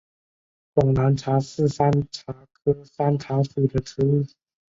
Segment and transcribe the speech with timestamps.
[0.73, 4.25] 广南茶是山茶科山茶属的植物。